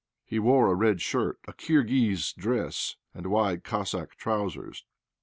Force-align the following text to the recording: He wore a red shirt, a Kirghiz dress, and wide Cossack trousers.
He 0.25 0.39
wore 0.39 0.71
a 0.71 0.75
red 0.75 0.99
shirt, 0.99 1.37
a 1.47 1.53
Kirghiz 1.53 2.33
dress, 2.35 2.95
and 3.13 3.27
wide 3.27 3.63
Cossack 3.63 4.15
trousers. 4.15 4.83